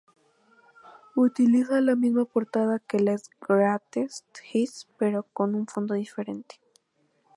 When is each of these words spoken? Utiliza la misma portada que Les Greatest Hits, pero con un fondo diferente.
Utiliza 1.15 1.79
la 1.79 1.95
misma 1.95 2.25
portada 2.25 2.79
que 2.79 2.99
Les 2.99 3.29
Greatest 3.47 4.25
Hits, 4.51 4.87
pero 4.97 5.27
con 5.31 5.53
un 5.53 5.67
fondo 5.67 5.93
diferente. 5.93 6.59